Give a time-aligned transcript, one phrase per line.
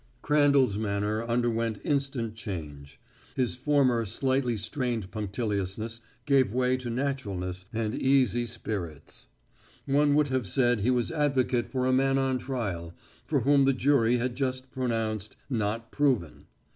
[0.23, 2.99] Crandall's manner underwent instant change.
[3.35, 9.27] His former slightly strained punctiliousness gave way to naturalness and easy spirits.
[9.85, 12.95] One would have said he was advocate for a man on trial,
[13.27, 16.45] for whom the jury had just pronounced, "Not proven."